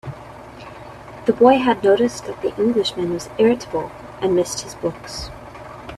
[1.27, 5.29] The boy had noticed that the Englishman was irritable, and missed his books.